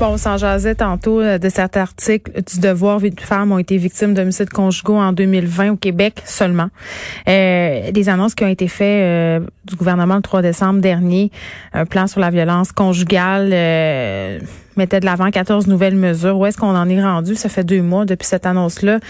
Bon, 0.00 0.10
on 0.10 0.16
s'en 0.16 0.36
jasait 0.36 0.76
tantôt 0.76 1.20
euh, 1.20 1.38
de 1.38 1.48
cet 1.48 1.76
article 1.76 2.30
du 2.44 2.60
Devoir. 2.60 3.00
Huit 3.00 3.20
femmes 3.20 3.50
ont 3.50 3.58
été 3.58 3.76
victimes 3.78 4.14
d'homicides 4.14 4.50
conjugaux 4.50 4.96
en 4.96 5.12
2020 5.12 5.72
au 5.72 5.76
Québec 5.76 6.22
seulement. 6.24 6.68
Euh, 7.28 7.90
des 7.90 8.08
annonces 8.08 8.36
qui 8.36 8.44
ont 8.44 8.48
été 8.48 8.68
faites 8.68 9.40
euh, 9.40 9.40
du 9.64 9.74
gouvernement 9.74 10.14
le 10.14 10.22
3 10.22 10.40
décembre 10.40 10.80
dernier. 10.80 11.32
Un 11.72 11.84
plan 11.84 12.06
sur 12.06 12.20
la 12.20 12.30
violence 12.30 12.70
conjugale 12.70 13.50
euh, 13.52 14.38
mettait 14.76 15.00
de 15.00 15.04
l'avant 15.04 15.32
14 15.32 15.66
nouvelles 15.66 15.96
mesures. 15.96 16.38
Où 16.38 16.46
est-ce 16.46 16.56
qu'on 16.56 16.76
en 16.76 16.88
est 16.88 17.02
rendu? 17.02 17.34
Ça 17.34 17.48
fait 17.48 17.64
deux 17.64 17.82
mois 17.82 18.04
depuis 18.04 18.26
cette 18.26 18.46
annonce-là. 18.46 19.00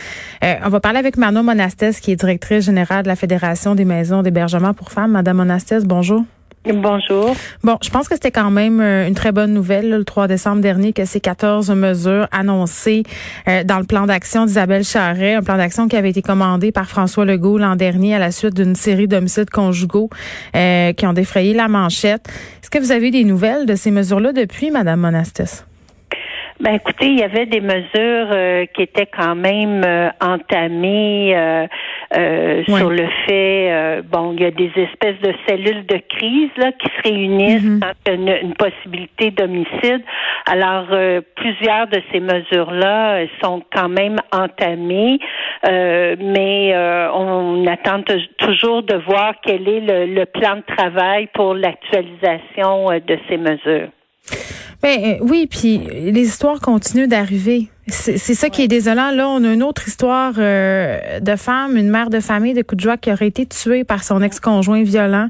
Euh, 0.42 0.54
on 0.64 0.70
va 0.70 0.80
parler 0.80 0.98
avec 0.98 1.18
Manon 1.18 1.42
Monastès, 1.42 2.00
qui 2.00 2.12
est 2.12 2.16
directrice 2.16 2.64
générale 2.64 3.02
de 3.02 3.08
la 3.08 3.16
Fédération 3.16 3.74
des 3.74 3.84
maisons 3.84 4.22
d'hébergement 4.22 4.72
pour 4.72 4.90
femmes. 4.90 5.12
Madame 5.12 5.36
Monastès, 5.36 5.84
bonjour. 5.84 6.24
Bonjour. 6.72 7.34
Bon, 7.64 7.78
je 7.82 7.88
pense 7.88 8.08
que 8.08 8.14
c'était 8.14 8.30
quand 8.30 8.50
même 8.50 8.80
euh, 8.80 9.08
une 9.08 9.14
très 9.14 9.32
bonne 9.32 9.54
nouvelle 9.54 9.88
là, 9.88 9.98
le 9.98 10.04
3 10.04 10.28
décembre 10.28 10.60
dernier 10.60 10.92
que 10.92 11.04
ces 11.04 11.20
14 11.20 11.70
mesures 11.70 12.28
annoncées 12.30 13.04
euh, 13.48 13.64
dans 13.64 13.78
le 13.78 13.84
plan 13.84 14.06
d'action 14.06 14.44
d'Isabelle 14.44 14.84
Charret, 14.84 15.34
un 15.34 15.42
plan 15.42 15.56
d'action 15.56 15.88
qui 15.88 15.96
avait 15.96 16.10
été 16.10 16.20
commandé 16.20 16.70
par 16.70 16.86
François 16.86 17.24
Legault 17.24 17.58
l'an 17.58 17.76
dernier 17.76 18.14
à 18.14 18.18
la 18.18 18.32
suite 18.32 18.54
d'une 18.54 18.74
série 18.74 19.08
d'homicides 19.08 19.50
conjugaux 19.50 20.10
euh, 20.54 20.92
qui 20.92 21.06
ont 21.06 21.14
défrayé 21.14 21.54
la 21.54 21.68
manchette. 21.68 22.28
Est-ce 22.62 22.70
que 22.70 22.78
vous 22.78 22.92
avez 22.92 23.10
des 23.10 23.24
nouvelles 23.24 23.64
de 23.64 23.74
ces 23.74 23.90
mesures-là 23.90 24.32
depuis, 24.32 24.70
Madame 24.70 25.00
Monastis? 25.00 25.62
Ben 26.60 26.74
écoutez, 26.74 27.06
il 27.06 27.18
y 27.18 27.22
avait 27.22 27.46
des 27.46 27.60
mesures 27.60 27.86
euh, 28.32 28.66
qui 28.74 28.82
étaient 28.82 29.06
quand 29.06 29.36
même 29.36 29.82
euh, 29.84 30.10
entamées 30.20 31.36
euh, 31.36 31.66
euh 32.16 32.64
sur 32.64 32.90
le 32.90 33.06
fait, 33.26 34.02
bon, 34.10 34.32
il 34.32 34.42
y 34.42 34.46
a 34.46 34.50
des 34.50 34.72
espèces 34.76 35.20
de 35.22 35.32
cellules 35.46 35.86
de 35.86 36.00
crise 36.08 36.50
là 36.56 36.72
qui 36.72 36.88
se 36.88 37.08
réunissent 37.08 37.80
quand 37.80 37.92
il 38.06 38.08
y 38.08 38.10
a 38.10 38.14
une, 38.14 38.48
une 38.48 38.54
possibilité 38.54 39.30
d'homicide. 39.30 40.02
Alors 40.50 40.86
euh, 40.92 41.20
plusieurs 41.36 41.88
de 41.88 42.00
ces 42.10 42.20
mesures-là 42.20 43.16
euh, 43.16 43.26
sont 43.42 43.62
quand 43.70 43.88
même 43.88 44.16
entamées, 44.32 45.18
euh, 45.66 46.16
mais 46.18 46.72
euh, 46.74 47.10
on 47.12 47.66
attend 47.66 48.02
toujours 48.38 48.82
de 48.82 48.94
voir 49.06 49.34
quel 49.42 49.68
est 49.68 49.80
le, 49.80 50.06
le 50.06 50.24
plan 50.24 50.56
de 50.56 50.76
travail 50.76 51.28
pour 51.34 51.54
l'actualisation 51.54 52.90
euh, 52.90 52.98
de 53.00 53.18
ces 53.28 53.36
mesures. 53.36 53.88
Ben 54.82 55.00
euh, 55.04 55.16
oui, 55.22 55.46
puis 55.50 55.78
les 55.78 56.22
histoires 56.22 56.60
continuent 56.60 57.08
d'arriver. 57.08 57.68
C'est 57.88 58.18
ça 58.18 58.50
qui 58.50 58.62
est 58.62 58.68
désolant. 58.68 59.10
Là, 59.12 59.28
on 59.28 59.42
a 59.44 59.52
une 59.52 59.62
autre 59.62 59.88
histoire 59.88 60.34
euh, 60.36 61.20
de 61.20 61.36
femme, 61.36 61.76
une 61.76 61.88
mère 61.88 62.10
de 62.10 62.20
famille 62.20 62.52
de 62.52 62.60
Coudjoie 62.60 62.98
qui 62.98 63.10
aurait 63.10 63.28
été 63.28 63.46
tuée 63.46 63.82
par 63.82 64.04
son 64.04 64.20
ex-conjoint 64.20 64.82
violent. 64.82 65.28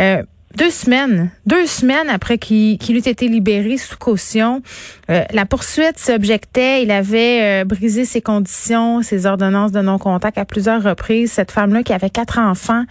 Euh, 0.00 0.22
deux 0.56 0.70
semaines, 0.70 1.30
deux 1.46 1.66
semaines 1.66 2.08
après 2.08 2.38
qu'il 2.38 2.78
qu'il 2.78 2.96
eût 2.96 2.98
été 2.98 3.26
libéré 3.26 3.76
sous 3.76 3.96
caution, 3.96 4.62
euh, 5.10 5.24
la 5.32 5.46
poursuite 5.46 5.98
s'objectait. 5.98 6.82
Il 6.82 6.90
avait 6.90 7.62
euh, 7.62 7.64
brisé 7.64 8.04
ses 8.04 8.20
conditions, 8.20 9.02
ses 9.02 9.26
ordonnances 9.26 9.72
de 9.72 9.80
non-contact 9.80 10.38
à 10.38 10.44
plusieurs 10.44 10.82
reprises. 10.82 11.32
Cette 11.32 11.50
femme-là 11.50 11.82
qui 11.82 11.92
avait 11.92 12.10
quatre 12.10 12.38
enfants. 12.38 12.84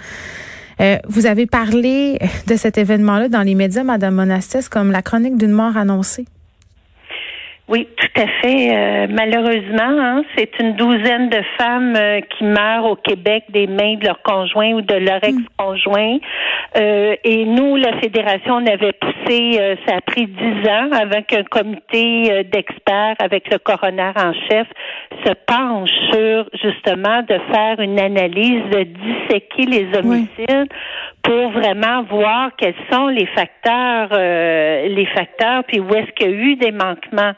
Euh, 0.80 0.98
vous 1.08 1.26
avez 1.26 1.46
parlé 1.46 2.20
de 2.48 2.56
cet 2.56 2.78
événement-là 2.78 3.30
dans 3.30 3.42
les 3.42 3.56
médias, 3.56 3.84
Madame 3.84 4.16
Monastès, 4.16 4.70
comme 4.70 4.92
la 4.92 5.02
chronique 5.02 5.38
d'une 5.38 5.52
mort 5.52 5.78
annoncée. 5.78 6.26
Oui, 7.70 7.88
tout 7.96 8.22
à 8.22 8.28
fait. 8.42 8.76
Euh, 8.76 9.08
malheureusement, 9.10 9.98
hein, 9.98 10.24
c'est 10.36 10.60
une 10.60 10.74
douzaine 10.74 11.30
de 11.30 11.42
femmes 11.58 11.96
euh, 11.96 12.20
qui 12.20 12.44
meurent 12.44 12.86
au 12.86 12.98
Québec 12.98 13.46
des 13.50 13.68
mains 13.68 13.96
de 13.96 14.06
leur 14.06 14.22
conjoint 14.22 14.74
ou 14.74 14.82
de 14.82 14.96
leur 14.96 15.24
ex-conjoint. 15.24 16.18
Euh, 16.76 17.16
et 17.24 17.46
nous, 17.46 17.78
la 17.78 17.98
fédération, 18.00 18.56
on 18.56 18.66
avait 18.66 18.92
poussé, 18.92 19.58
euh, 19.60 19.76
ça 19.88 19.96
a 19.96 20.02
pris 20.02 20.28
dix 20.28 20.70
ans 20.70 20.90
avant 20.92 21.22
qu'un 21.22 21.44
comité 21.44 22.32
euh, 22.32 22.44
d'experts 22.44 23.16
avec 23.20 23.50
le 23.50 23.60
coroner 23.60 24.12
en 24.18 24.34
chef 24.50 24.68
se 25.26 25.32
penche 25.48 25.90
sur 26.12 26.50
justement 26.62 27.22
de 27.22 27.40
faire 27.50 27.80
une 27.80 28.00
analyse, 28.00 28.64
de 28.72 28.84
disséquer 28.84 29.66
les 29.68 29.88
homicides 29.98 30.68
pour 31.24 31.52
vraiment 31.52 32.04
voir 32.04 32.52
quels 32.58 32.76
sont 32.92 33.08
les 33.08 33.26
facteurs, 33.28 34.10
euh, 34.12 34.88
les 34.90 35.06
facteurs, 35.08 35.64
puis 35.64 35.80
où 35.80 35.90
est-ce 35.96 36.12
qu'il 36.12 36.30
y 36.30 36.34
a 36.34 36.36
eu 36.36 36.56
des 36.58 36.72
manquements. 36.72 37.32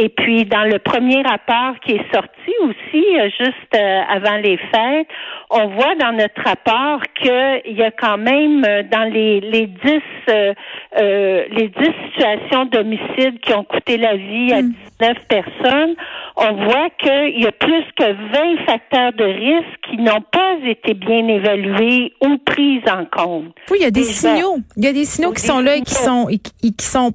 Et 0.00 0.10
puis 0.10 0.44
dans 0.44 0.62
le 0.62 0.78
premier 0.78 1.22
rapport 1.22 1.74
qui 1.84 1.92
est 1.92 2.14
sorti 2.14 2.52
aussi 2.62 3.04
euh, 3.18 3.28
juste 3.40 3.74
euh, 3.74 4.00
avant 4.08 4.36
les 4.36 4.56
fêtes, 4.56 5.08
on 5.50 5.66
voit 5.70 5.96
dans 5.96 6.12
notre 6.12 6.40
rapport 6.44 7.00
qu'il 7.20 7.76
y 7.76 7.82
a 7.82 7.90
quand 7.90 8.16
même 8.16 8.64
euh, 8.64 8.84
dans 8.84 9.12
les 9.12 9.40
les 9.40 9.66
dix 9.66 10.02
euh, 10.30 10.54
euh, 11.00 11.44
les 11.50 11.68
dix 11.68 11.92
situations 12.06 12.66
d'homicide 12.66 13.40
qui 13.40 13.52
ont 13.54 13.64
coûté 13.64 13.96
la 13.96 14.14
vie 14.16 14.52
à 14.52 14.62
19 14.62 15.16
personnes, 15.28 15.94
on 16.36 16.52
voit 16.64 16.90
qu'il 16.98 17.40
y 17.42 17.46
a 17.46 17.52
plus 17.52 17.84
que 17.98 18.04
20 18.04 18.66
facteurs 18.66 19.12
de 19.14 19.24
risque 19.24 19.80
qui 19.90 19.96
n'ont 19.96 20.22
pas 20.30 20.54
été 20.64 20.94
bien 20.94 21.26
évalués 21.26 22.12
ou 22.20 22.38
pris 22.38 22.80
en 22.88 23.04
compte. 23.06 23.52
Oui, 23.70 23.78
il 23.80 23.82
y 23.82 23.86
a 23.86 23.90
des 23.90 24.02
Déjà. 24.02 24.12
signaux. 24.36 24.58
Il 24.76 24.84
y 24.84 24.88
a 24.88 24.92
des 24.92 25.04
signaux 25.04 25.32
qui 25.32 25.42
Des 25.42 25.48
sont 25.48 25.60
là 25.60 25.74
et 25.74 25.80
qui 25.82 25.94
signaux. 25.94 26.22
sont, 26.24 26.28
et 26.28 26.38
qui 26.72 26.84
sont 26.86 27.12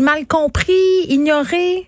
mal 0.00 0.26
compris, 0.26 0.72
ignorés. 1.08 1.86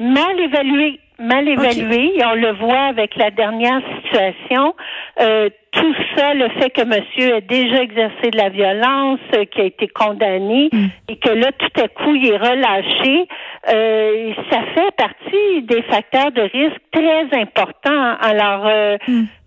Mal 0.00 0.40
évalué, 0.40 1.00
mal 1.18 1.48
évalué. 1.48 2.12
Et 2.16 2.24
on 2.24 2.34
le 2.34 2.52
voit 2.52 2.86
avec 2.88 3.16
la 3.16 3.30
dernière 3.30 3.80
situation. 3.96 4.74
Euh, 5.20 5.48
tout 5.76 5.94
ça, 6.16 6.34
le 6.34 6.48
fait 6.58 6.70
que 6.70 6.82
monsieur 6.84 7.36
a 7.36 7.40
déjà 7.40 7.82
exercé 7.82 8.30
de 8.32 8.36
la 8.36 8.48
violence, 8.48 9.20
euh, 9.34 9.44
qui 9.44 9.60
a 9.60 9.64
été 9.64 9.86
condamné, 9.88 10.68
et 11.08 11.16
que 11.16 11.30
là, 11.30 11.48
tout 11.58 11.80
à 11.82 11.88
coup, 11.88 12.14
il 12.14 12.26
est 12.32 12.36
relâché, 12.36 13.28
euh, 13.72 14.32
ça 14.50 14.60
fait 14.74 14.90
partie 14.96 15.62
des 15.62 15.82
facteurs 15.82 16.32
de 16.32 16.42
risque 16.42 16.80
très 16.92 17.40
importants. 17.40 18.16
Alors, 18.20 18.66
euh, 18.66 18.96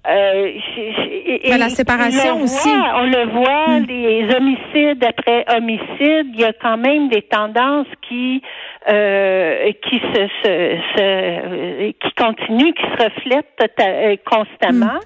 euh, 0.07 0.51
j- 0.75 0.94
j- 0.95 1.39
et- 1.44 1.57
la 1.57 1.69
séparation 1.69 2.35
on 2.35 2.38
le 2.39 2.44
aussi. 2.44 2.69
voit, 2.69 2.91
on 3.01 3.06
le 3.06 3.25
voit, 3.31 3.68
Mm. 3.79 3.85
les 3.88 4.35
homicides 4.35 5.03
après 5.03 5.45
homicides, 5.56 6.28
il 6.34 6.39
y 6.39 6.45
a 6.45 6.53
quand 6.53 6.78
même 6.78 7.09
des 7.09 7.23
tendances 7.23 7.88
qui 8.07 8.41
euh, 8.89 9.72
qui 9.84 10.00
se, 10.00 10.22
se, 10.41 10.78
se- 10.95 11.01
euh, 11.01 11.91
qui 12.01 12.12
continuent, 12.13 12.73
qui 12.73 12.81
se 12.84 13.03
reflètent 13.03 13.72
euh, 13.81 14.16
constamment. 14.25 15.00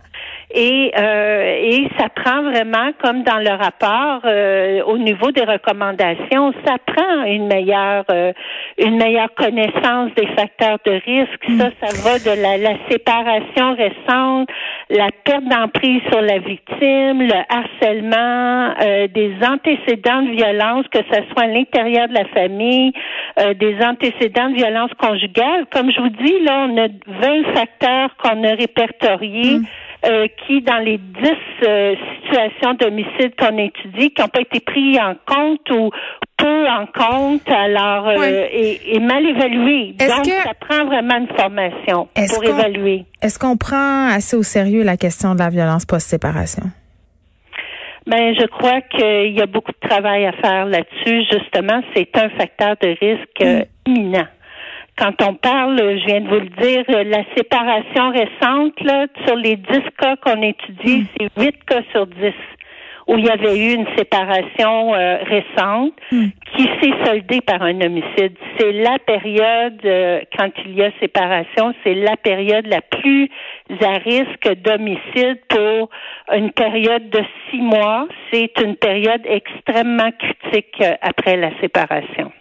Et, 0.56 0.92
euh, 0.96 1.56
et 1.62 1.88
ça 1.98 2.10
prend 2.10 2.44
vraiment, 2.44 2.92
comme 3.02 3.24
dans 3.24 3.40
le 3.40 3.50
rapport, 3.50 4.22
euh, 4.26 4.84
au 4.84 5.00
niveau 5.00 5.32
des 5.32 5.44
recommandations, 5.44 6.54
ça 6.64 6.76
prend 6.86 7.24
une 7.24 7.48
meilleure, 7.48 8.06
euh, 8.12 8.34
une 8.78 8.98
meilleure 8.98 9.34
connaissance 9.34 10.12
des 10.16 10.28
facteurs 10.38 10.78
de 10.86 10.92
risque. 10.92 11.44
Ça, 11.58 11.72
ça 11.82 12.04
va 12.04 12.20
de 12.20 12.40
la, 12.40 12.58
la 12.58 12.78
séparation 12.88 13.76
récente, 13.76 14.48
la 14.92 15.08
perte 15.24 15.46
d'emprise 15.46 16.02
sur 16.12 16.22
la 16.22 16.38
victime, 16.38 17.24
le 17.24 17.42
harcèlement, 17.50 18.76
euh, 18.80 19.08
des 19.08 19.34
antécédents 19.44 20.22
de 20.22 20.36
violence, 20.36 20.86
que 20.90 21.00
ce 21.00 21.20
soit 21.32 21.46
à 21.46 21.48
l'intérieur 21.48 22.08
de 22.10 22.14
la 22.14 22.26
famille, 22.26 22.94
euh, 23.40 23.56
des 23.56 23.76
antécédents 23.84 24.52
de 24.52 24.58
violence 24.58 24.92
conjugale. 25.00 25.66
Comme 25.72 25.92
je 25.92 26.00
vous 26.00 26.10
dis, 26.10 26.40
là, 26.42 26.68
on 26.70 26.78
a 26.78 26.88
20 27.08 27.56
facteurs 27.56 28.16
qu'on 28.18 28.44
a 28.44 28.54
répertoriés. 28.54 29.58
Euh, 30.06 30.28
qui, 30.46 30.62
dans 30.62 30.78
les 30.80 30.98
10 30.98 31.32
euh, 31.68 31.96
situations 32.24 32.74
d'homicide 32.74 33.34
qu'on 33.40 33.58
a 33.58 33.62
étudiées, 33.64 34.10
qui 34.10 34.22
n'ont 34.22 34.28
pas 34.28 34.42
été 34.42 34.60
pris 34.60 35.00
en 35.00 35.16
compte 35.26 35.70
ou 35.72 35.92
peu 36.38 36.68
en 36.68 36.86
compte, 36.88 37.50
alors 37.50 38.08
euh, 38.10 38.48
et, 38.52 38.96
et 38.96 39.00
mal 39.00 39.26
évalués. 39.26 39.96
Est-ce 40.00 40.16
Donc, 40.16 40.26
que- 40.26 40.44
ça 40.44 40.54
prend 40.60 40.86
vraiment 40.86 41.18
une 41.18 41.28
formation 41.38 42.08
pour 42.34 42.44
évaluer. 42.44 43.06
Est-ce 43.22 43.40
qu'on 43.40 43.56
prend 43.56 44.08
assez 44.08 44.36
au 44.36 44.44
sérieux 44.44 44.84
la 44.84 44.98
question 44.98 45.36
de 45.36 45.40
la 45.40 45.50
violence 45.50 45.86
post-séparation? 45.86 46.64
Ben, 48.06 48.36
je 48.38 48.46
crois 48.48 48.82
qu'il 48.82 49.32
y 49.32 49.42
a 49.42 49.46
beaucoup 49.46 49.72
de 49.72 49.88
travail 49.88 50.26
à 50.26 50.34
faire 50.34 50.66
là-dessus. 50.66 51.24
Justement, 51.32 51.82
c'est 51.96 52.10
un 52.18 52.30
facteur 52.32 52.76
de 52.82 52.90
risque 53.00 53.42
euh, 53.42 53.64
imminent 53.86 54.28
quand 54.98 55.22
on 55.22 55.34
parle, 55.34 55.78
je 55.78 56.06
viens 56.06 56.22
de 56.22 56.28
vous 56.28 56.40
le 56.40 56.50
dire, 56.62 56.84
la 56.88 57.24
séparation 57.36 58.12
récente, 58.12 58.80
là, 58.82 59.08
sur 59.26 59.36
les 59.36 59.56
10 59.56 59.66
cas 59.98 60.16
qu'on 60.18 60.42
étudie, 60.42 61.02
mm. 61.02 61.06
c'est 61.18 61.44
8 61.44 61.66
cas 61.66 61.82
sur 61.92 62.08
10 62.08 62.34
où 63.08 63.18
il 63.18 63.26
y 63.26 63.30
avait 63.30 63.58
eu 63.58 63.74
une 63.74 63.88
séparation 63.98 64.94
euh, 64.94 65.18
récente 65.24 65.94
mm. 66.12 66.28
qui 66.56 66.64
s'est 66.64 67.06
soldée 67.06 67.42
par 67.42 67.62
un 67.62 67.82
homicide. 67.82 68.36
C'est 68.58 68.72
la 68.72 68.98
période, 69.00 69.80
euh, 69.86 70.22
quand 70.38 70.50
il 70.66 70.76
y 70.76 70.84
a 70.84 70.92
séparation, 71.00 71.74
c'est 71.84 71.96
la 71.96 72.16
période 72.16 72.66
la 72.68 72.82
plus 72.82 73.30
à 73.82 73.98
risque 73.98 74.50
d'homicide 74.64 75.40
pour 75.50 75.90
une 76.32 76.52
période 76.52 77.10
de 77.10 77.22
six 77.50 77.62
mois. 77.62 78.08
C'est 78.32 78.54
une 78.62 78.76
période 78.76 79.22
extrêmement 79.26 80.12
critique 80.12 80.76
euh, 80.82 80.94
après 81.02 81.36
la 81.36 81.50
séparation. 81.60 82.32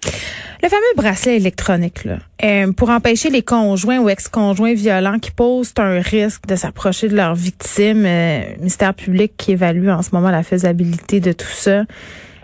Le 0.62 0.68
fameux 0.68 0.82
bracelet 0.94 1.36
électronique, 1.36 2.04
là, 2.04 2.18
euh, 2.44 2.70
pour 2.70 2.90
empêcher 2.90 3.30
les 3.30 3.42
conjoints 3.42 3.98
ou 3.98 4.08
ex-conjoints 4.08 4.74
violents 4.74 5.18
qui 5.18 5.32
posent 5.32 5.74
un 5.78 5.98
risque 6.00 6.46
de 6.46 6.54
s'approcher 6.54 7.08
de 7.08 7.16
leur 7.16 7.34
victime, 7.34 8.04
euh, 8.06 8.42
mystère 8.60 8.94
public 8.94 9.32
qui 9.36 9.52
évalue 9.52 9.88
en 9.88 10.02
ce 10.02 10.10
moment 10.12 10.30
la 10.30 10.44
faisabilité 10.44 11.18
de 11.18 11.32
tout 11.32 11.50
ça. 11.52 11.80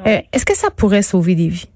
Euh, 0.07 0.21
est-ce 0.33 0.45
que 0.45 0.57
ça 0.57 0.71
pourrait 0.71 1.03
sauver 1.03 1.37
des 1.37 1.47
vies? 1.47 1.69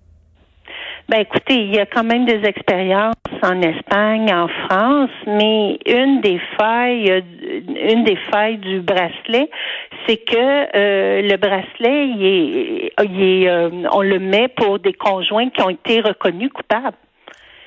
Ben 1.09 1.21
écoutez, 1.21 1.57
il 1.57 1.75
y 1.75 1.79
a 1.79 1.87
quand 1.87 2.05
même 2.05 2.25
des 2.27 2.45
expériences 2.45 3.15
en 3.43 3.61
Espagne, 3.61 4.33
en 4.33 4.49
France, 4.49 5.11
mais 5.27 5.79
une 5.87 6.21
des 6.21 6.41
failles, 6.57 7.23
une 7.69 8.05
des 8.05 8.17
failles 8.31 8.59
du 8.59 8.81
bracelet, 8.81 9.51
c'est 10.07 10.19
que 10.19 10.37
euh, 10.37 11.23
le 11.23 11.37
bracelet, 11.37 12.07
il 12.07 12.25
est, 12.25 12.93
il 13.05 13.23
est 13.23 13.49
euh, 13.49 13.71
on 13.93 14.03
le 14.03 14.19
met 14.21 14.49
pour 14.49 14.79
des 14.79 14.93
conjoints 14.93 15.51
qui 15.51 15.63
ont 15.63 15.71
été 15.71 16.01
reconnus 16.01 16.51
coupables 16.53 16.97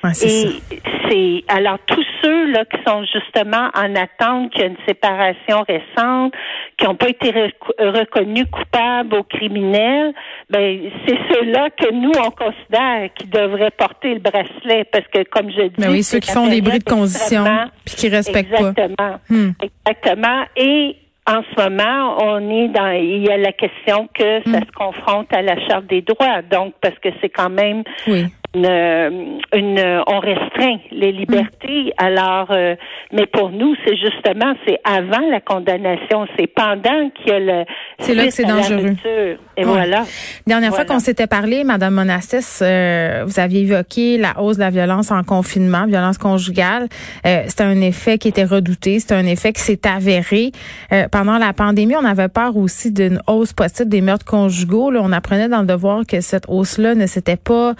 et 0.04 0.62
c'est 1.08 1.44
alors 1.48 1.78
tous 1.86 2.04
ceux 2.22 2.50
là 2.52 2.64
qui 2.64 2.78
sont 2.86 3.04
justement 3.04 3.70
en 3.74 3.94
attente 3.94 4.52
qu'il 4.52 4.62
y 4.62 4.64
a 4.64 4.66
une 4.68 4.76
séparation 4.86 5.64
récente, 5.66 6.32
qui 6.76 6.84
n'ont 6.84 6.94
pas 6.94 7.08
été 7.08 7.32
reconnus 7.78 8.46
coupables 8.50 9.14
ou 9.14 9.22
criminels, 9.22 10.12
ben 10.50 10.90
c'est 11.06 11.18
ceux-là 11.32 11.70
que 11.70 11.92
nous 11.92 12.12
on 12.18 12.30
considère 12.30 13.10
qui 13.14 13.26
devraient 13.26 13.70
porter 13.70 14.14
le 14.14 14.20
bracelet 14.20 14.84
parce 14.92 15.06
que 15.12 15.22
comme 15.24 15.50
je 15.50 15.62
dis, 15.62 15.74
ben 15.78 15.90
oui, 15.90 16.02
ceux 16.02 16.20
qui 16.20 16.30
font 16.30 16.48
des 16.48 16.60
bris 16.60 16.78
de 16.78 16.84
condition 16.84 17.44
puis 17.84 17.94
qui 17.94 18.08
respectent 18.08 18.52
exactement, 18.52 18.94
pas. 18.96 19.20
Hmm. 19.28 19.52
Exactement. 19.62 20.44
Et 20.56 20.96
en 21.28 21.42
ce 21.42 21.60
moment, 21.60 22.18
on 22.22 22.50
est 22.50 22.68
dans, 22.68 22.90
il 22.90 23.26
y 23.26 23.30
a 23.30 23.36
la 23.36 23.52
question 23.52 24.08
que 24.14 24.42
ça 24.44 24.58
hmm. 24.58 24.64
se 24.64 24.72
confronte 24.72 25.32
à 25.32 25.42
la 25.42 25.58
charte 25.66 25.86
des 25.86 26.02
droits, 26.02 26.42
donc 26.42 26.74
parce 26.80 26.98
que 27.00 27.08
c'est 27.20 27.30
quand 27.30 27.50
même 27.50 27.82
oui 28.06 28.26
une, 28.64 30.02
on 30.06 30.18
restreint 30.18 30.78
les 30.90 31.12
libertés. 31.12 31.92
Alors, 31.98 32.50
euh, 32.50 32.74
mais 33.12 33.26
pour 33.26 33.50
nous, 33.50 33.74
c'est 33.84 33.96
justement, 33.96 34.54
c'est 34.66 34.78
avant 34.84 35.28
la 35.30 35.40
condamnation, 35.40 36.26
c'est 36.38 36.46
pendant 36.46 37.10
qu'il 37.10 37.28
y 37.28 37.32
a 37.32 37.40
le. 37.40 37.64
C'est 37.98 38.14
là 38.14 38.26
que 38.26 38.32
c'est 38.32 38.44
dangereux. 38.44 38.96
Et 39.56 39.64
voilà. 39.64 40.04
Dernière 40.46 40.74
fois 40.74 40.84
qu'on 40.84 40.98
s'était 40.98 41.26
parlé, 41.26 41.64
Madame 41.64 41.94
Monassis, 41.94 42.62
euh, 42.62 43.24
vous 43.26 43.40
aviez 43.40 43.62
évoqué 43.62 44.18
la 44.18 44.40
hausse 44.40 44.56
de 44.56 44.60
la 44.60 44.70
violence 44.70 45.10
en 45.10 45.22
confinement, 45.22 45.86
violence 45.86 46.18
conjugale. 46.18 46.88
Euh, 47.26 47.44
c'était 47.46 47.64
un 47.64 47.80
effet 47.80 48.18
qui 48.18 48.28
était 48.28 48.44
redouté, 48.44 49.00
c'était 49.00 49.14
un 49.14 49.26
effet 49.26 49.52
qui 49.52 49.62
s'est 49.62 49.86
avéré. 49.86 50.52
pendant 51.10 51.38
la 51.38 51.52
pandémie, 51.52 51.96
on 51.96 52.04
avait 52.04 52.28
peur 52.28 52.56
aussi 52.56 52.90
d'une 52.92 53.20
hausse 53.26 53.52
possible 53.52 53.88
des 53.88 54.00
meurtres 54.00 54.26
conjugaux. 54.26 54.90
Là, 54.90 55.00
on 55.02 55.12
apprenait 55.12 55.48
dans 55.48 55.60
le 55.60 55.66
devoir 55.66 56.04
que 56.06 56.20
cette 56.20 56.44
hausse-là 56.48 56.94
ne 56.94 57.06
s'était 57.06 57.36
pas 57.36 57.74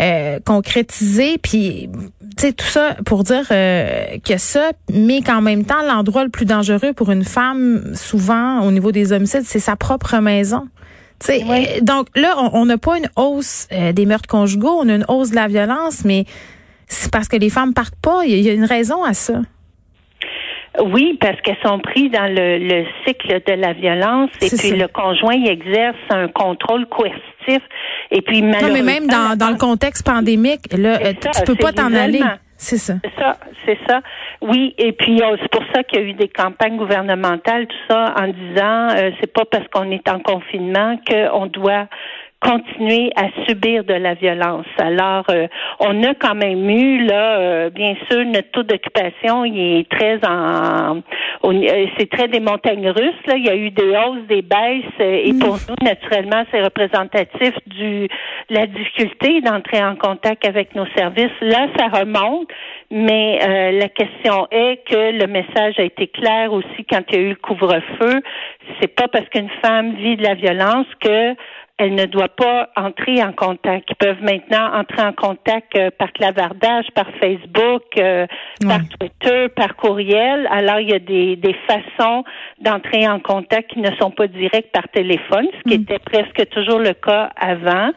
euh, 0.00 0.38
concrétiser, 0.44 1.38
puis 1.38 1.88
tu 2.36 2.46
sais 2.46 2.52
tout 2.52 2.66
ça 2.66 2.96
pour 3.04 3.24
dire 3.24 3.46
euh, 3.50 4.18
que 4.24 4.36
ça, 4.38 4.72
mais 4.92 5.22
qu'en 5.22 5.40
même 5.40 5.64
temps 5.64 5.82
l'endroit 5.86 6.24
le 6.24 6.30
plus 6.30 6.46
dangereux 6.46 6.92
pour 6.92 7.10
une 7.10 7.24
femme, 7.24 7.92
souvent 7.94 8.60
au 8.62 8.70
niveau 8.70 8.92
des 8.92 9.12
homicides, 9.12 9.44
c'est 9.44 9.60
sa 9.62 9.76
propre 9.76 10.18
maison. 10.18 10.68
euh, 11.30 11.80
Donc 11.80 12.08
là, 12.14 12.34
on 12.52 12.66
n'a 12.66 12.78
pas 12.78 12.98
une 12.98 13.08
hausse 13.16 13.68
des 13.70 14.06
meurtres 14.06 14.28
conjugaux, 14.28 14.76
on 14.80 14.88
a 14.88 14.94
une 14.94 15.06
hausse 15.08 15.30
de 15.30 15.36
la 15.36 15.48
violence, 15.48 16.04
mais 16.04 16.24
c'est 16.92 17.10
parce 17.10 17.28
que 17.28 17.36
les 17.36 17.50
femmes 17.50 17.74
partent 17.74 18.00
pas. 18.02 18.24
Il 18.26 18.38
y, 18.40 18.50
a 18.50 18.52
une 18.52 18.64
raison 18.64 19.02
à 19.02 19.14
ça. 19.14 19.40
Oui, 20.84 21.18
parce 21.20 21.38
qu'elles 21.42 21.58
sont 21.64 21.78
prises 21.80 22.10
dans 22.10 22.32
le, 22.32 22.84
cycle 23.06 23.40
de 23.46 23.52
la 23.52 23.72
violence 23.74 24.30
et 24.40 24.48
puis 24.56 24.70
le 24.70 24.88
conjoint 24.88 25.42
exerce 25.44 25.96
un 26.10 26.28
contrôle 26.28 26.86
coercitif 26.86 27.62
et 28.10 28.22
puis 28.22 28.42
Non, 28.42 28.72
mais 28.72 28.82
même 28.82 29.06
dans, 29.06 29.36
dans 29.36 29.50
le 29.50 29.58
contexte 29.58 30.04
pandémique, 30.04 30.60
là, 30.76 30.98
euh, 31.02 31.12
tu 31.12 31.42
peux 31.44 31.56
pas 31.56 31.72
t'en 31.72 31.92
aller. 31.92 32.22
C'est 32.62 32.78
ça. 32.78 32.94
C'est 33.02 33.20
ça, 33.20 33.36
c'est 33.66 33.78
ça. 33.88 34.02
Oui, 34.40 34.72
et 34.78 34.92
puis 34.92 35.20
euh, 35.20 35.36
c'est 35.42 35.50
pour 35.50 35.64
ça 35.74 35.82
qu'il 35.82 35.98
y 35.98 36.02
a 36.02 36.06
eu 36.06 36.12
des 36.12 36.28
campagnes 36.28 36.76
gouvernementales, 36.76 37.66
tout 37.66 37.76
ça, 37.90 38.14
en 38.16 38.28
disant 38.28 38.88
euh, 38.96 39.10
c'est 39.20 39.32
pas 39.32 39.44
parce 39.44 39.66
qu'on 39.66 39.90
est 39.90 40.08
en 40.08 40.20
confinement 40.20 40.96
qu'on 41.04 41.46
doit 41.46 41.88
continuer 42.42 43.12
à 43.14 43.28
subir 43.46 43.84
de 43.84 43.94
la 43.94 44.14
violence. 44.14 44.66
Alors, 44.78 45.24
euh, 45.30 45.46
on 45.78 46.02
a 46.02 46.14
quand 46.14 46.34
même 46.34 46.68
eu 46.68 47.04
là, 47.06 47.38
euh, 47.38 47.70
bien 47.70 47.94
sûr, 48.10 48.24
notre 48.24 48.50
taux 48.50 48.62
d'occupation, 48.64 49.44
il 49.44 49.78
est 49.78 49.88
très 49.88 50.18
en, 50.26 51.02
euh, 51.44 51.86
c'est 51.96 52.10
très 52.10 52.26
des 52.26 52.40
montagnes 52.40 52.88
russes. 52.88 53.26
Là. 53.26 53.36
Il 53.36 53.46
y 53.46 53.48
a 53.48 53.54
eu 53.54 53.70
des 53.70 53.90
hausses, 53.90 54.26
des 54.28 54.42
baisses, 54.42 54.98
et 54.98 55.32
mm. 55.32 55.38
pour 55.38 55.56
nous, 55.68 55.84
naturellement, 55.84 56.44
c'est 56.50 56.62
représentatif 56.62 57.54
du 57.66 58.08
la 58.50 58.66
difficulté 58.66 59.40
d'entrer 59.40 59.82
en 59.82 59.94
contact 59.94 60.46
avec 60.46 60.74
nos 60.74 60.86
services. 60.96 61.30
Là, 61.40 61.68
ça 61.78 61.88
remonte, 61.88 62.48
mais 62.90 63.38
la 63.72 63.88
question 63.88 64.48
est 64.50 64.84
que 64.88 65.18
le 65.18 65.26
message 65.26 65.78
a 65.78 65.82
été 65.82 66.08
clair 66.08 66.52
aussi 66.52 66.84
quand 66.90 67.02
il 67.08 67.14
y 67.14 67.18
a 67.18 67.22
eu 67.22 67.28
le 67.30 67.36
couvre-feu. 67.36 68.20
C'est 68.80 68.94
pas 68.94 69.08
parce 69.08 69.28
qu'une 69.28 69.48
femme 69.62 69.94
vit 69.94 70.16
de 70.16 70.22
la 70.22 70.34
violence 70.34 70.86
que 71.00 71.34
elle 71.82 71.96
ne 71.96 72.06
doit 72.06 72.28
pas 72.28 72.68
entrer 72.76 73.22
en 73.24 73.32
contact. 73.32 73.88
Ils 73.90 73.96
peuvent 73.96 74.22
maintenant 74.22 74.72
entrer 74.72 75.02
en 75.02 75.12
contact 75.12 75.76
euh, 75.76 75.90
par 75.98 76.12
clavardage, 76.12 76.86
par 76.94 77.06
Facebook, 77.20 77.82
euh, 77.98 78.26
par 78.64 78.80
Twitter, 78.98 79.48
par 79.48 79.74
courriel. 79.74 80.48
Alors, 80.52 80.78
il 80.78 80.90
y 80.90 80.94
a 80.94 81.00
des, 81.00 81.34
des 81.34 81.56
façons 81.66 82.22
d'entrer 82.60 83.08
en 83.08 83.18
contact 83.18 83.72
qui 83.72 83.80
ne 83.80 83.90
sont 84.00 84.12
pas 84.12 84.28
directes 84.28 84.70
par 84.72 84.88
téléphone, 84.90 85.48
ce 85.58 85.70
qui 85.70 85.78
mm. 85.78 85.82
était 85.82 85.98
presque 85.98 86.48
toujours 86.50 86.78
le 86.78 86.94
cas 86.94 87.30
avant. 87.36 87.90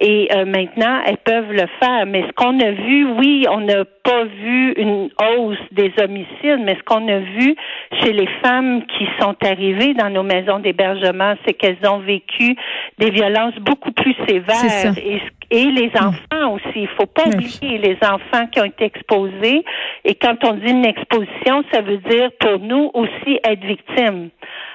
Et 0.00 0.28
euh, 0.34 0.46
maintenant, 0.46 1.02
elles 1.06 1.18
peuvent 1.18 1.52
le 1.52 1.66
faire. 1.78 2.06
Mais 2.06 2.22
ce 2.26 2.32
qu'on 2.32 2.58
a 2.60 2.70
vu, 2.70 3.06
oui, 3.18 3.44
on 3.50 3.60
n'a 3.60 3.84
pas 3.84 4.24
vu 4.24 4.72
une 4.76 5.10
hausse 5.20 5.58
des 5.72 5.92
homicides, 6.00 6.60
mais 6.64 6.76
ce 6.76 6.82
qu'on 6.84 7.06
a 7.08 7.18
vu 7.18 7.54
chez 8.00 8.12
les 8.12 8.28
femmes 8.42 8.82
qui 8.86 9.06
sont 9.20 9.36
arrivées 9.44 9.94
dans 9.94 10.10
nos 10.10 10.22
maisons 10.22 10.58
d'hébergement, 10.58 11.34
c'est 11.44 11.54
qu'elles 11.54 11.78
ont 11.86 11.98
vécu 11.98 12.56
des 12.98 13.10
violences 13.10 13.25
beaucoup 13.60 13.92
plus 13.92 14.14
sévères. 14.28 14.94
Et, 14.96 15.20
et, 15.50 15.64
les 15.70 15.88
mm. 15.88 15.96
enfants 15.96 16.54
aussi. 16.54 16.76
Il 16.76 16.88
faut 16.96 17.06
pas 17.06 17.26
oublier 17.26 17.78
les 17.78 17.96
enfants 18.02 18.46
qui 18.50 18.60
ont 18.60 18.64
été 18.64 18.84
exposés. 18.84 19.64
Et 20.04 20.14
quand 20.14 20.44
on 20.44 20.54
dit 20.54 20.70
une 20.70 20.86
exposition, 20.86 21.64
ça 21.72 21.80
veut 21.82 21.98
dire 21.98 22.30
pour 22.40 22.58
nous 22.58 22.90
aussi 22.94 23.38
être 23.44 23.64
victime. 23.64 24.30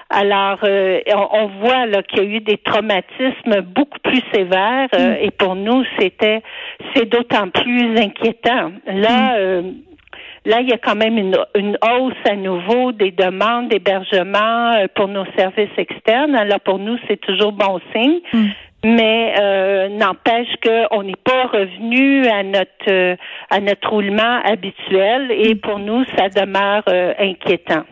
Alors, 0.10 0.60
euh, 0.66 1.00
on, 1.16 1.48
voit 1.62 1.86
là 1.86 2.04
qu'il 2.04 2.20
y 2.20 2.22
a 2.22 2.38
eu 2.38 2.40
des 2.42 2.58
traumatismes 2.58 3.62
beaucoup 3.62 4.00
plus 4.04 4.22
sévères 4.34 4.90
euh, 4.94 5.14
mm. 5.14 5.18
et 5.22 5.32
pour 5.32 5.56
nous, 5.56 5.86
c'était 5.98 6.42
c'est 6.94 7.06
d'autant 7.06 7.48
plus 7.50 7.98
inquiétant. 7.98 8.74
Là, 8.88 9.62
mm. 9.62 9.74
Euh, 10.48 10.50
là, 10.50 10.62
il 10.62 10.70
y 10.70 10.74
a 10.74 10.78
quand 10.78 10.96
même 10.96 11.18
une, 11.18 11.38
une 11.56 11.78
hausse 11.82 12.14
à 12.30 12.36
nouveau 12.36 12.92
des 12.92 13.12
demandes 13.12 13.70
d'hébergement 13.70 14.86
pour 14.96 15.08
nos 15.08 15.26
services 15.38 15.78
externes. 15.78 16.36
Alors 16.36 16.60
pour 16.60 16.80
nous, 16.80 16.98
c'est 17.08 17.20
toujours 17.20 17.52
bon 17.52 17.80
signe. 17.94 18.20
Mm. 18.34 18.48
Mais 18.84 19.90
n'empêche 19.90 20.50
qu'on 20.64 21.04
n'est 21.04 21.14
pas 21.24 21.46
revenu 21.46 22.26
à 22.26 22.42
notre 22.42 23.16
à 23.52 23.60
notre 23.60 23.88
roulement 23.88 24.42
habituel 24.44 25.32
et 25.32 25.54
pour 25.54 25.78
nous, 25.78 26.04
ça 26.18 26.30
demeure 26.30 26.84
inquiétant. 27.20 27.84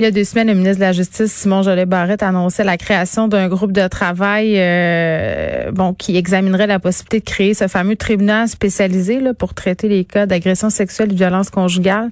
Il 0.00 0.04
y 0.04 0.06
a 0.06 0.12
deux 0.12 0.22
semaines, 0.22 0.46
le 0.46 0.54
ministre 0.54 0.76
de 0.76 0.82
la 0.82 0.92
Justice, 0.92 1.32
Simon 1.32 1.62
Jolet 1.62 1.84
Barrette, 1.84 2.22
annonçait 2.22 2.62
la 2.62 2.76
création 2.76 3.26
d'un 3.26 3.48
groupe 3.48 3.72
de 3.72 3.88
travail 3.88 4.54
euh, 4.56 5.72
bon, 5.72 5.92
qui 5.92 6.16
examinerait 6.16 6.68
la 6.68 6.78
possibilité 6.78 7.18
de 7.18 7.24
créer 7.24 7.52
ce 7.52 7.66
fameux 7.66 7.96
tribunal 7.96 8.46
spécialisé 8.46 9.18
pour 9.36 9.54
traiter 9.54 9.88
les 9.88 10.04
cas 10.04 10.26
d'agression 10.26 10.70
sexuelle 10.70 11.08
et 11.08 11.14
de 11.14 11.18
violence 11.18 11.50
conjugale. 11.50 12.10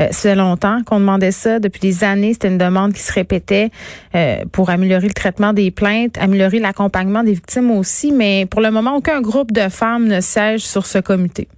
Euh, 0.00 0.06
ça 0.12 0.30
fait 0.30 0.34
longtemps 0.34 0.80
qu'on 0.86 0.98
demandait 0.98 1.30
ça. 1.30 1.58
Depuis 1.58 1.80
des 1.80 2.04
années, 2.04 2.32
c'était 2.32 2.48
une 2.48 2.56
demande 2.56 2.94
qui 2.94 3.02
se 3.02 3.12
répétait 3.12 3.70
euh, 4.14 4.38
pour 4.50 4.70
améliorer 4.70 5.08
le 5.08 5.12
traitement 5.12 5.52
des 5.52 5.70
plaintes, 5.70 6.16
améliorer 6.16 6.58
l'accompagnement 6.58 7.22
des 7.22 7.34
victimes 7.34 7.70
aussi. 7.70 8.12
Mais 8.12 8.46
pour 8.46 8.62
le 8.62 8.70
moment, 8.70 8.96
aucun 8.96 9.20
groupe 9.20 9.52
de 9.52 9.68
femmes 9.68 10.08
ne 10.08 10.22
siège 10.22 10.62
sur 10.62 10.86
ce 10.86 11.00
comité. 11.00 11.48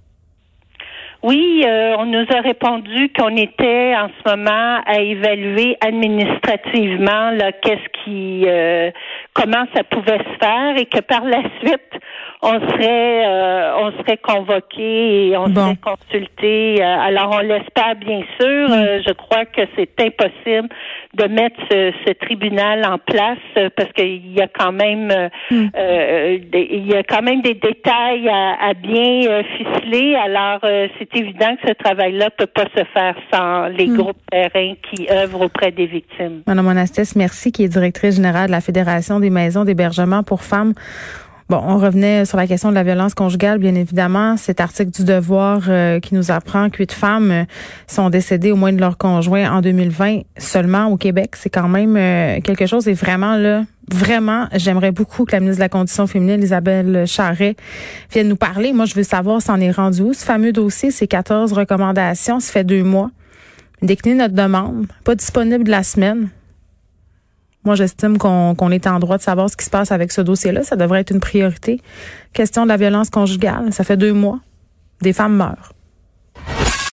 Oui, 1.21 1.63
euh, 1.65 1.95
on 1.99 2.05
nous 2.05 2.25
a 2.33 2.39
répondu 2.39 3.11
qu'on 3.11 3.35
était 3.35 3.93
en 3.93 4.07
ce 4.07 4.29
moment 4.29 4.81
à 4.85 5.01
évaluer 5.01 5.75
administrativement 5.85 7.31
là 7.31 7.51
qu'est-ce 7.51 8.03
qui 8.05 8.45
euh, 8.47 8.89
comment 9.33 9.65
ça 9.75 9.83
pouvait 9.83 10.19
se 10.19 10.37
faire 10.39 10.77
et 10.77 10.85
que 10.85 11.01
par 11.01 11.25
la 11.25 11.41
suite 11.59 11.91
on 12.41 12.53
serait 12.53 13.27
euh, 13.27 13.73
on 13.79 13.91
serait 13.99 14.17
convoqué 14.17 15.27
et 15.27 15.37
on 15.37 15.53
serait 15.53 15.75
consulté. 15.75 16.81
alors 16.81 17.31
on 17.33 17.39
l'espère 17.39 17.95
bien 17.97 18.21
sûr. 18.39 18.69
Mm. 18.69 19.01
je 19.05 19.11
crois 19.11 19.43
que 19.43 19.61
c'est 19.75 20.01
impossible 20.01 20.69
de 21.15 21.25
mettre 21.25 21.59
ce, 21.69 22.13
tribunal 22.13 22.85
en 22.85 22.97
place 22.97 23.69
parce 23.75 23.91
qu'il 23.91 24.31
y 24.33 24.41
a 24.41 24.47
quand 24.47 24.71
même 24.71 25.29
mm. 25.51 25.67
il 26.53 26.87
y 26.87 26.95
a 26.95 27.03
quand 27.03 27.21
même 27.21 27.41
des 27.41 27.55
détails 27.55 28.29
à, 28.29 28.69
à 28.69 28.73
bien 28.73 29.43
ficeler. 29.57 30.15
Alors 30.15 30.59
c'est 30.97 31.08
c'est 31.11 31.19
évident 31.19 31.55
que 31.61 31.67
ce 31.67 31.73
travail-là 31.73 32.25
ne 32.25 32.45
peut 32.45 32.51
pas 32.51 32.65
se 32.75 32.83
faire 32.93 33.15
sans 33.31 33.67
les 33.67 33.87
hmm. 33.87 33.97
groupes 33.97 34.21
terrains 34.31 34.73
qui 34.89 35.07
œuvrent 35.11 35.41
auprès 35.41 35.71
des 35.71 35.85
victimes. 35.85 36.43
Madame 36.47 36.65
Monastès, 36.65 37.15
merci, 37.15 37.51
qui 37.51 37.63
est 37.63 37.69
directrice 37.69 38.15
générale 38.15 38.47
de 38.47 38.51
la 38.51 38.61
Fédération 38.61 39.19
des 39.19 39.29
maisons 39.29 39.63
d'hébergement 39.63 40.23
pour 40.23 40.43
femmes. 40.43 40.73
Bon, 41.49 41.59
on 41.65 41.79
revenait 41.79 42.25
sur 42.25 42.37
la 42.37 42.45
question 42.45 42.69
de 42.69 42.75
la 42.75 42.83
violence 42.83 43.15
conjugale, 43.15 43.57
bien 43.57 43.73
évidemment. 43.73 44.37
Cet 44.37 44.61
article 44.61 44.91
du 44.91 45.03
Devoir 45.03 45.63
euh, 45.67 45.99
qui 45.99 46.13
nous 46.13 46.29
apprend 46.29 46.69
que 46.69 46.77
huit 46.77 46.91
femmes 46.91 47.31
euh, 47.31 47.43
sont 47.87 48.11
décédées 48.11 48.51
au 48.51 48.55
moins 48.55 48.71
de 48.71 48.79
leur 48.79 48.99
conjoint 48.99 49.51
en 49.51 49.61
2020 49.61 50.19
seulement 50.37 50.85
au 50.89 50.97
Québec. 50.97 51.31
C'est 51.35 51.49
quand 51.49 51.67
même 51.67 51.97
euh, 51.97 52.39
quelque 52.41 52.67
chose. 52.67 52.87
Et 52.87 52.93
vraiment, 52.93 53.35
là, 53.35 53.63
vraiment, 53.93 54.47
j'aimerais 54.53 54.91
beaucoup 54.91 55.25
que 55.25 55.31
la 55.33 55.39
ministre 55.39 55.59
de 55.59 55.63
la 55.63 55.69
Condition 55.69 56.07
féminine, 56.07 56.41
Isabelle 56.41 57.05
Charret, 57.07 57.55
vienne 58.11 58.27
nous 58.27 58.35
parler. 58.35 58.73
Moi, 58.73 58.85
je 58.85 58.95
veux 58.95 59.03
savoir 59.03 59.41
s'en 59.41 59.59
est 59.59 59.71
rendu 59.71 60.01
où. 60.01 60.13
Ce 60.13 60.25
fameux 60.25 60.51
dossier, 60.51 60.91
ces 60.91 61.07
14 61.07 61.53
recommandations, 61.53 62.39
ça 62.39 62.51
fait 62.51 62.63
deux 62.63 62.83
mois. 62.83 63.11
Décliner 63.81 64.15
notre 64.15 64.35
demande, 64.35 64.87
pas 65.03 65.15
disponible 65.15 65.69
la 65.69 65.83
semaine. 65.83 66.29
Moi, 67.63 67.75
j'estime 67.75 68.17
qu'on 68.17 68.71
est 68.71 68.87
en 68.87 68.99
droit 68.99 69.17
de 69.17 69.21
savoir 69.21 69.49
ce 69.49 69.57
qui 69.57 69.65
se 69.65 69.69
passe 69.69 69.91
avec 69.91 70.11
ce 70.11 70.21
dossier-là. 70.21 70.63
Ça 70.63 70.75
devrait 70.75 71.01
être 71.01 71.11
une 71.11 71.19
priorité. 71.19 71.81
Question 72.33 72.63
de 72.63 72.69
la 72.69 72.77
violence 72.77 73.09
conjugale, 73.09 73.73
ça 73.73 73.83
fait 73.83 73.97
deux 73.97 74.13
mois. 74.13 74.39
Des 75.01 75.13
femmes 75.13 75.35
meurent. 75.35 75.73